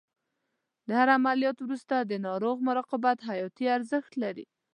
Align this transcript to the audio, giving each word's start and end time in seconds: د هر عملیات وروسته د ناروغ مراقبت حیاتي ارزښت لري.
د 0.87 0.89
هر 0.99 1.07
عملیات 1.17 1.57
وروسته 1.61 1.95
د 1.99 2.11
ناروغ 2.27 2.57
مراقبت 2.67 3.17
حیاتي 3.29 3.65
ارزښت 3.77 4.11
لري. 4.23 4.45